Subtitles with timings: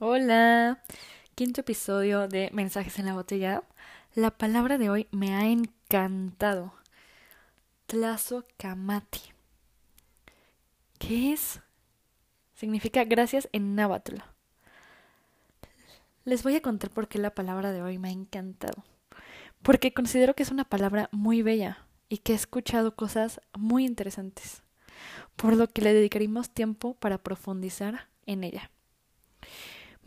[0.00, 0.80] Hola,
[1.34, 3.64] quinto episodio de Mensajes en la botella.
[4.14, 6.72] La palabra de hoy me ha encantado.
[7.86, 9.18] Tlazocamati.
[11.00, 11.60] ¿Qué es?
[12.54, 14.18] Significa gracias en náhuatl.
[16.24, 18.84] Les voy a contar por qué la palabra de hoy me ha encantado.
[19.62, 24.62] Porque considero que es una palabra muy bella y que he escuchado cosas muy interesantes.
[25.34, 28.70] Por lo que le dedicaremos tiempo para profundizar en ella.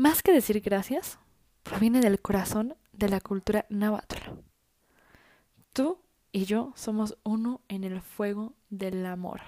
[0.00, 1.18] Más que decir gracias,
[1.62, 4.30] proviene del corazón de la cultura náhuatl.
[5.74, 5.98] Tú
[6.32, 9.42] y yo somos uno en el fuego del amor.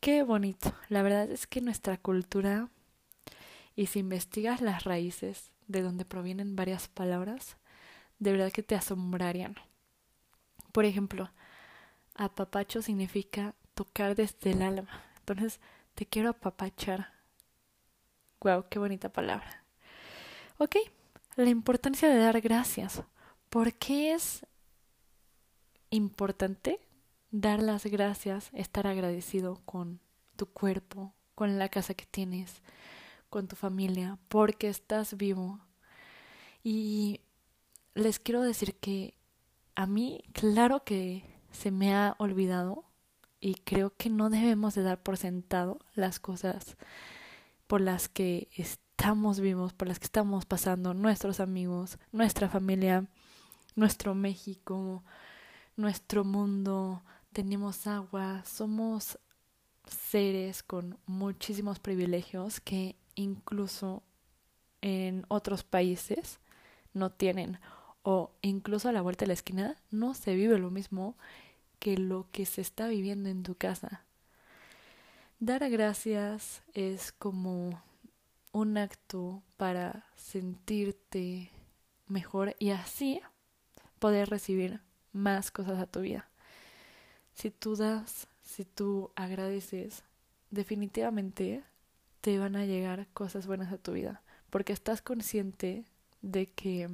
[0.00, 0.74] Qué bonito.
[0.88, 2.68] La verdad es que nuestra cultura,
[3.76, 7.58] y si investigas las raíces de donde provienen varias palabras,
[8.18, 9.54] de verdad que te asombrarían.
[10.72, 11.30] Por ejemplo,
[12.16, 15.00] apapacho significa tocar desde el alma.
[15.20, 15.60] Entonces,
[15.94, 17.21] te quiero apapachar
[18.42, 19.64] Wow, qué bonita palabra.
[20.58, 20.76] Ok,
[21.36, 23.02] la importancia de dar gracias.
[23.48, 24.44] ¿Por qué es
[25.90, 26.80] importante
[27.30, 30.00] dar las gracias, estar agradecido con
[30.34, 32.62] tu cuerpo, con la casa que tienes,
[33.30, 35.60] con tu familia, porque estás vivo?
[36.64, 37.20] Y
[37.94, 39.14] les quiero decir que
[39.76, 42.84] a mí, claro que se me ha olvidado
[43.40, 46.76] y creo que no debemos de dar por sentado las cosas
[47.66, 53.06] por las que estamos vivos, por las que estamos pasando, nuestros amigos, nuestra familia,
[53.74, 55.02] nuestro México,
[55.76, 59.18] nuestro mundo, tenemos agua, somos
[59.86, 64.02] seres con muchísimos privilegios que incluso
[64.80, 66.40] en otros países
[66.92, 67.58] no tienen
[68.02, 71.16] o incluso a la vuelta de la esquina no se vive lo mismo
[71.78, 74.04] que lo que se está viviendo en tu casa.
[75.44, 77.82] Dar gracias es como
[78.52, 81.50] un acto para sentirte
[82.06, 83.20] mejor y así
[83.98, 84.82] poder recibir
[85.12, 86.30] más cosas a tu vida.
[87.34, 90.04] Si tú das, si tú agradeces,
[90.52, 91.64] definitivamente
[92.20, 95.84] te van a llegar cosas buenas a tu vida, porque estás consciente
[96.20, 96.88] de que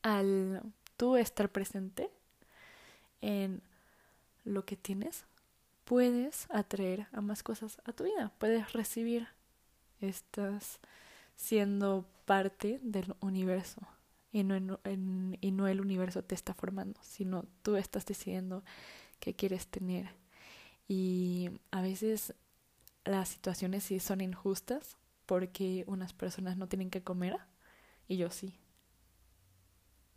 [0.00, 0.62] al
[0.96, 2.08] tú estar presente
[3.20, 3.60] en
[4.46, 5.26] lo que tienes,
[5.84, 9.28] puedes atraer a más cosas a tu vida, puedes recibir,
[10.00, 10.80] estás
[11.36, 13.80] siendo parte del universo
[14.32, 14.80] y no,
[15.40, 18.64] y no el universo te está formando, sino tú estás decidiendo
[19.20, 20.10] qué quieres tener.
[20.88, 22.34] Y a veces
[23.04, 27.38] las situaciones sí son injustas porque unas personas no tienen que comer
[28.08, 28.54] y yo sí.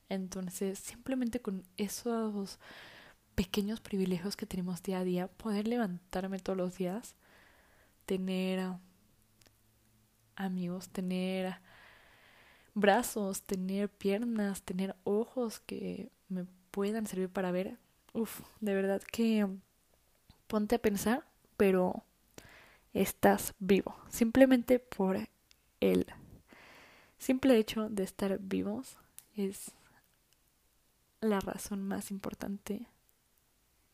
[0.09, 2.59] Entonces, simplemente con esos
[3.35, 7.15] pequeños privilegios que tenemos día a día, poder levantarme todos los días,
[8.05, 8.71] tener
[10.35, 11.57] amigos, tener
[12.73, 17.77] brazos, tener piernas, tener ojos que me puedan servir para ver.
[18.13, 19.47] Uf, de verdad que
[20.47, 21.25] ponte a pensar,
[21.57, 22.03] pero
[22.93, 25.17] estás vivo, simplemente por
[25.81, 26.05] el
[27.17, 28.97] simple hecho de estar vivos
[29.35, 29.71] es
[31.21, 32.87] la razón más importante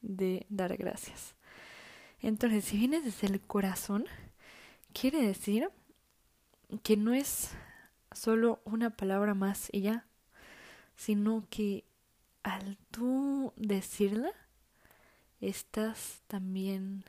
[0.01, 1.35] de dar gracias.
[2.21, 4.05] Entonces, si vienes desde el corazón,
[4.93, 5.69] quiere decir
[6.83, 7.51] que no es
[8.11, 10.05] solo una palabra más y ya,
[10.95, 11.85] sino que
[12.43, 14.31] al tú decirla,
[15.39, 17.03] estás también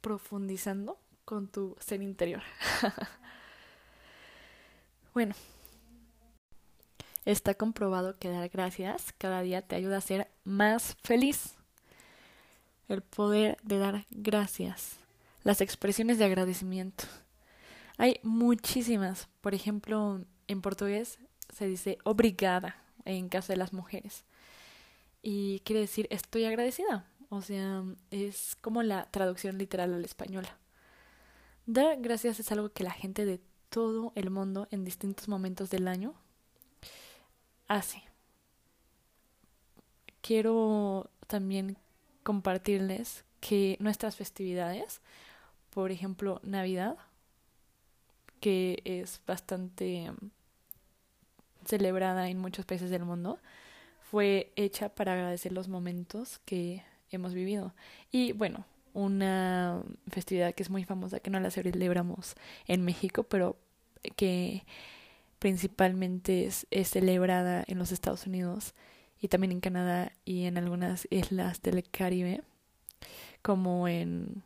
[0.00, 2.42] profundizando con tu ser interior.
[5.14, 5.34] bueno,
[7.24, 11.54] Está comprobado que dar gracias cada día te ayuda a ser más feliz.
[12.88, 14.96] El poder de dar gracias.
[15.44, 17.04] Las expresiones de agradecimiento.
[17.98, 19.28] Hay muchísimas.
[19.42, 21.18] Por ejemplo, en portugués
[21.54, 24.24] se dice obrigada en caso de las mujeres.
[25.22, 27.04] Y quiere decir estoy agradecida.
[27.28, 30.46] O sea, es como la traducción literal al español.
[31.66, 35.86] Dar gracias es algo que la gente de todo el mundo en distintos momentos del
[35.86, 36.14] año
[37.70, 38.02] así.
[40.20, 41.78] Quiero también
[42.24, 45.00] compartirles que nuestras festividades,
[45.70, 46.98] por ejemplo, Navidad,
[48.40, 50.10] que es bastante
[51.64, 53.38] celebrada en muchos países del mundo,
[54.10, 57.72] fue hecha para agradecer los momentos que hemos vivido.
[58.10, 58.64] Y bueno,
[58.94, 59.80] una
[60.10, 62.34] festividad que es muy famosa, que no la celebramos
[62.66, 63.56] en México, pero
[64.16, 64.64] que
[65.40, 68.74] principalmente es, celebrada en los Estados Unidos
[69.20, 72.42] y también en Canadá y en algunas islas del Caribe,
[73.42, 74.44] como en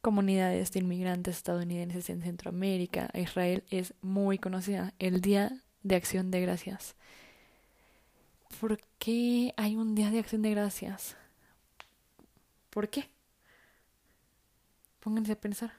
[0.00, 6.40] comunidades de inmigrantes estadounidenses en Centroamérica Israel es muy conocida, el Día de Acción de
[6.40, 6.94] Gracias.
[8.60, 11.16] ¿Por qué hay un Día de Acción de Gracias?
[12.70, 13.10] ¿Por qué?
[15.00, 15.72] Pónganse a pensar.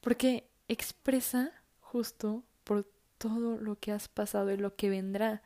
[0.00, 2.86] Porque expresa justo por
[3.16, 5.42] todo lo que has pasado y lo que vendrá.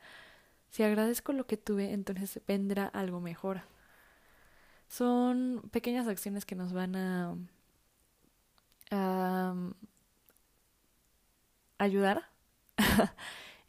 [0.69, 3.61] Si agradezco lo que tuve, entonces vendrá algo mejor.
[4.89, 7.35] Son pequeñas acciones que nos van a
[11.77, 12.29] ayudar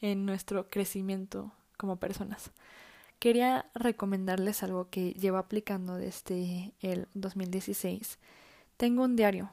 [0.01, 2.51] en nuestro crecimiento como personas.
[3.21, 8.19] Quería recomendarles algo que llevo aplicando desde el 2016.
[8.77, 9.51] Tengo un diario,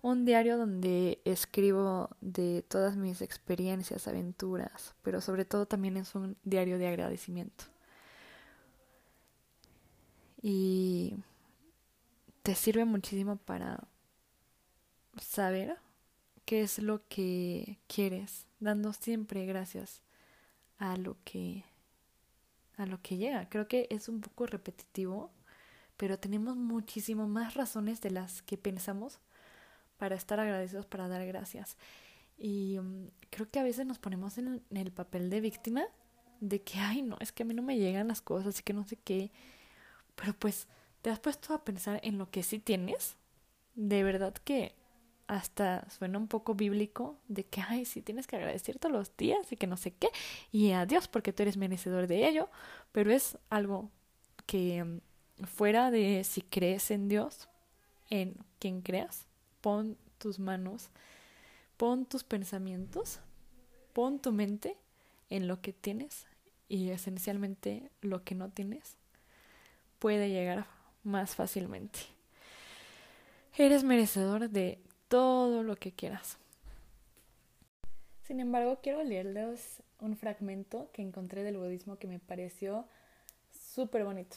[0.00, 6.36] un diario donde escribo de todas mis experiencias, aventuras, pero sobre todo también es un
[6.44, 7.64] diario de agradecimiento.
[10.40, 11.16] Y
[12.42, 13.88] te sirve muchísimo para
[15.20, 15.76] saber
[16.44, 20.00] qué es lo que quieres, dando siempre gracias
[20.78, 21.64] a lo que
[22.76, 23.48] a lo que llega.
[23.48, 25.32] Creo que es un poco repetitivo,
[25.96, 29.18] pero tenemos muchísimo más razones de las que pensamos
[29.98, 31.76] para estar agradecidos, para dar gracias.
[32.38, 35.84] Y um, creo que a veces nos ponemos en, en el papel de víctima
[36.40, 38.72] de que, ay, no, es que a mí no me llegan las cosas y que
[38.72, 39.30] no sé qué.
[40.14, 40.66] Pero pues,
[41.02, 43.16] ¿te has puesto a pensar en lo que sí tienes?
[43.74, 44.74] De verdad que
[45.28, 49.52] hasta suena un poco bíblico de que, ay, sí tienes que agradecer todos los días
[49.52, 50.08] y que no sé qué,
[50.50, 52.48] y a Dios porque tú eres merecedor de ello,
[52.92, 53.90] pero es algo
[54.46, 57.48] que mm, fuera de si crees en Dios,
[58.08, 59.27] en quien creas,
[59.60, 60.90] pon tus manos,
[61.76, 63.20] pon tus pensamientos,
[63.92, 64.76] pon tu mente
[65.30, 66.26] en lo que tienes
[66.68, 68.96] y esencialmente lo que no tienes
[69.98, 70.66] puede llegar
[71.02, 72.00] más fácilmente.
[73.56, 76.38] Eres merecedor de todo lo que quieras.
[78.22, 82.86] Sin embargo, quiero leerles un fragmento que encontré del budismo que me pareció
[83.50, 84.36] súper bonito,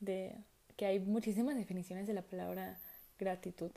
[0.00, 0.36] de
[0.76, 2.78] que hay muchísimas definiciones de la palabra
[3.18, 3.72] gratitud,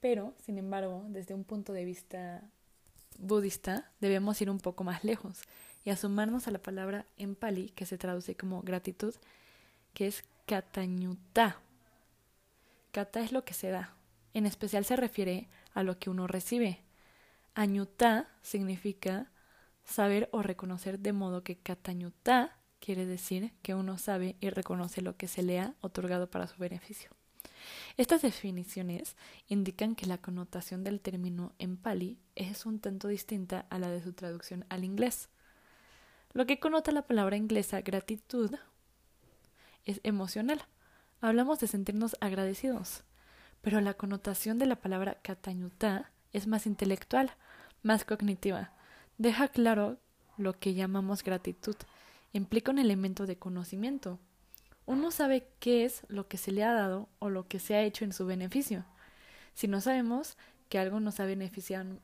[0.00, 2.42] pero, sin embargo, desde un punto de vista
[3.18, 5.42] budista, debemos ir un poco más lejos
[5.84, 9.14] y asomarnos a la palabra en pali, que se traduce como gratitud,
[9.94, 11.60] que es katanyuta.
[12.92, 13.94] Kata es lo que se da,
[14.34, 16.80] en especial se refiere a lo que uno recibe.
[17.54, 19.30] Añutá significa
[19.84, 25.16] saber o reconocer de modo que katañutá quiere decir que uno sabe y reconoce lo
[25.16, 27.10] que se le ha otorgado para su beneficio.
[27.96, 29.16] Estas definiciones
[29.48, 34.02] indican que la connotación del término en pali es un tanto distinta a la de
[34.02, 35.28] su traducción al inglés.
[36.32, 38.54] Lo que connota la palabra inglesa gratitud
[39.84, 40.62] es emocional.
[41.20, 43.04] Hablamos de sentirnos agradecidos
[43.60, 47.32] pero la connotación de la palabra katañutá es más intelectual,
[47.82, 48.72] más cognitiva.
[49.18, 49.98] Deja claro
[50.38, 51.76] lo que llamamos gratitud.
[52.32, 54.18] Implica un elemento de conocimiento.
[54.90, 57.82] Uno sabe qué es lo que se le ha dado o lo que se ha
[57.82, 58.84] hecho en su beneficio.
[59.54, 60.36] Si no sabemos
[60.68, 62.00] que algo nos ha beneficiado,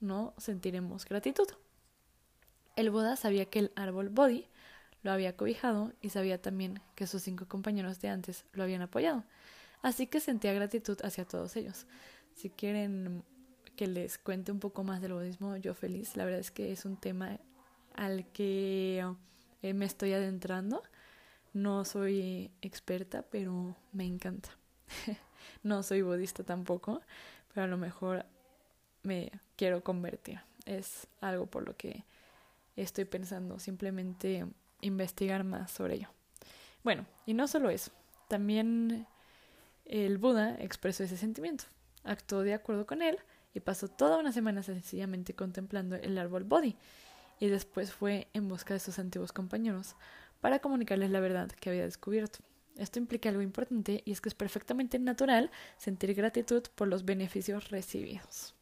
[0.00, 1.46] no sentiremos gratitud.
[2.76, 4.46] El Buda sabía que el árbol Bodhi
[5.02, 9.24] lo había cobijado y sabía también que sus cinco compañeros de antes lo habían apoyado.
[9.80, 11.86] Así que sentía gratitud hacia todos ellos.
[12.34, 13.24] Si quieren
[13.74, 16.14] que les cuente un poco más del budismo, yo feliz.
[16.14, 17.38] La verdad es que es un tema
[17.94, 19.02] al que
[19.62, 20.82] eh, me estoy adentrando.
[21.56, 24.50] No soy experta, pero me encanta.
[25.62, 27.00] no soy budista tampoco,
[27.48, 28.26] pero a lo mejor
[29.02, 30.38] me quiero convertir.
[30.66, 32.04] Es algo por lo que
[32.76, 34.44] estoy pensando, simplemente
[34.82, 36.10] investigar más sobre ello.
[36.84, 37.90] Bueno, y no solo eso,
[38.28, 39.06] también
[39.86, 41.64] el Buda expresó ese sentimiento,
[42.04, 43.18] actuó de acuerdo con él
[43.54, 46.76] y pasó toda una semana sencillamente contemplando el árbol Bodhi
[47.40, 49.96] y después fue en busca de sus antiguos compañeros
[50.40, 52.40] para comunicarles la verdad que había descubierto.
[52.76, 57.70] Esto implica algo importante y es que es perfectamente natural sentir gratitud por los beneficios
[57.70, 58.54] recibidos.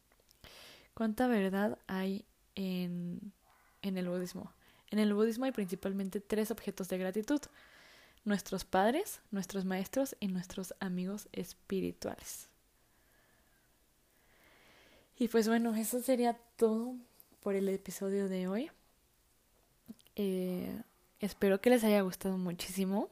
[0.93, 3.33] ¿Cuánta verdad hay en,
[3.81, 4.53] en el budismo?
[4.89, 7.41] En el budismo hay principalmente tres objetos de gratitud
[8.25, 12.49] nuestros padres, nuestros maestros y nuestros amigos espirituales.
[15.17, 16.95] Y pues bueno, eso sería todo
[17.39, 18.71] por el episodio de hoy.
[20.15, 20.81] Eh,
[21.25, 23.09] espero que les haya gustado muchísimo,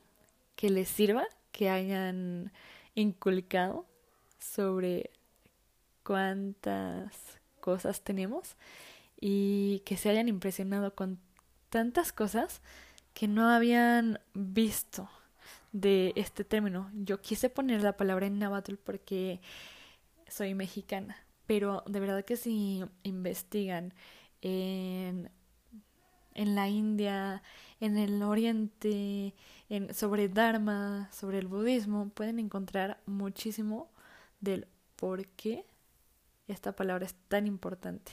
[0.55, 2.51] que les sirva, que hayan
[2.95, 3.85] inculcado
[4.39, 5.11] sobre
[6.03, 8.55] cuántas cosas tenemos
[9.19, 11.19] y que se hayan impresionado con
[11.69, 12.61] tantas cosas
[13.13, 15.09] que no habían visto,
[15.73, 16.89] de este término.
[16.93, 19.41] Yo quise poner la palabra en náhuatl porque
[20.29, 23.93] soy mexicana, pero de verdad que si investigan
[24.41, 25.29] en,
[26.33, 27.41] en la India,
[27.79, 29.33] en el Oriente,
[29.69, 33.89] en, sobre Dharma, sobre el budismo, pueden encontrar muchísimo
[34.41, 35.65] del por qué
[36.47, 38.11] esta palabra es tan importante.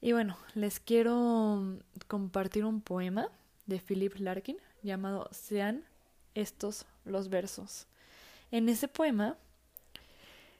[0.00, 3.28] Y bueno, les quiero compartir un poema
[3.66, 5.84] de Philip Larkin llamado Sean
[6.34, 7.86] estos los versos.
[8.50, 9.36] En ese poema,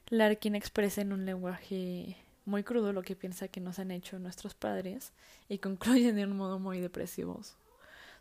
[0.09, 4.55] Larkin expresa en un lenguaje muy crudo lo que piensa que nos han hecho nuestros
[4.55, 5.13] padres
[5.49, 7.41] y concluye de un modo muy depresivo.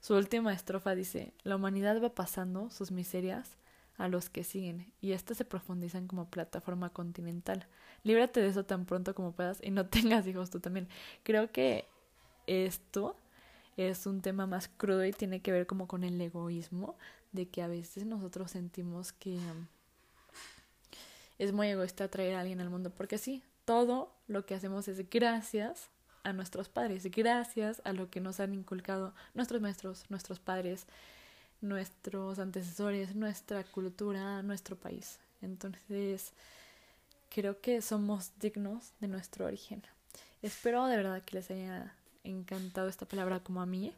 [0.01, 3.57] Su última estrofa dice, la humanidad va pasando sus miserias
[3.97, 7.67] a los que siguen y éstas se profundizan como plataforma continental.
[8.03, 10.87] Líbrate de eso tan pronto como puedas y no tengas hijos tú también.
[11.23, 11.85] Creo que
[12.47, 13.15] esto
[13.77, 16.95] es un tema más crudo y tiene que ver como con el egoísmo,
[17.31, 19.67] de que a veces nosotros sentimos que um,
[21.39, 25.09] es muy egoísta traer a alguien al mundo, porque sí, todo lo que hacemos es
[25.09, 25.87] gracias
[26.23, 30.87] a nuestros padres, gracias a lo que nos han inculcado nuestros maestros, nuestros padres,
[31.61, 35.19] nuestros antecesores, nuestra cultura, nuestro país.
[35.41, 36.33] Entonces,
[37.29, 39.81] creo que somos dignos de nuestro origen.
[40.41, 43.93] Espero de verdad que les haya encantado esta palabra como a mí.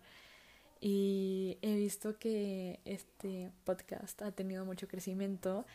[0.81, 5.65] Y he visto que este podcast ha tenido mucho crecimiento.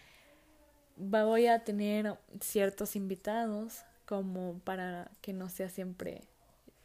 [0.95, 6.23] Voy a tener ciertos invitados como para que no sea siempre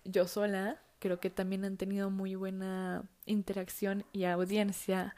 [0.03, 0.81] yo sola.
[0.99, 5.15] Creo que también han tenido muy buena interacción y audiencia,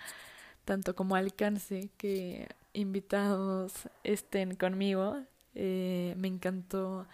[0.65, 5.17] tanto como alcance que invitados estén conmigo.
[5.55, 7.07] Eh, me encantó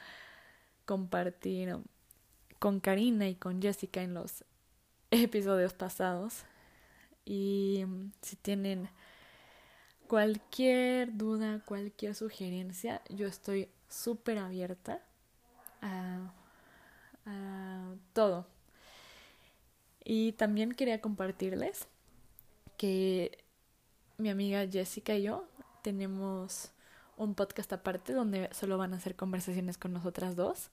[0.83, 1.77] compartir
[2.59, 4.43] con Karina y con Jessica en los
[5.11, 6.43] episodios pasados.
[7.23, 8.89] Y mm, si tienen
[10.07, 15.01] cualquier duda, cualquier sugerencia, yo estoy súper abierta
[15.81, 16.31] a,
[18.13, 18.47] todo.
[20.03, 21.87] Y también quería compartirles
[22.77, 23.37] que
[24.17, 25.47] mi amiga Jessica y yo
[25.83, 26.71] tenemos
[27.17, 30.71] un podcast aparte donde solo van a hacer conversaciones con nosotras dos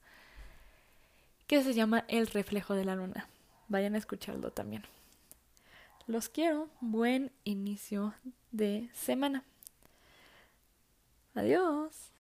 [1.45, 3.27] que se llama El reflejo de la luna.
[3.67, 4.83] Vayan a escucharlo también.
[6.07, 6.69] Los quiero.
[6.81, 8.15] Buen inicio
[8.51, 9.43] de semana.
[11.35, 12.11] Adiós.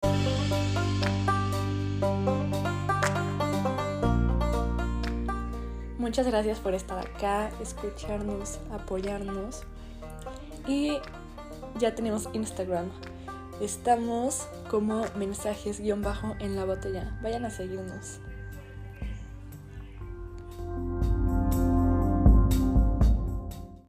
[6.09, 9.65] Muchas gracias por estar acá, escucharnos, apoyarnos.
[10.67, 10.97] Y
[11.79, 12.87] ya tenemos Instagram.
[13.61, 17.15] Estamos como mensajes guion bajo en la botella.
[17.23, 18.21] Vayan a seguirnos.